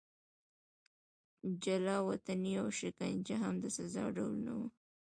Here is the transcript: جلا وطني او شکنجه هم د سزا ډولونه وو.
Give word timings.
جلا 1.63 1.97
وطني 2.09 2.53
او 2.61 2.67
شکنجه 2.79 3.35
هم 3.43 3.55
د 3.63 3.65
سزا 3.77 4.03
ډولونه 4.15 4.51
وو. 4.59 4.67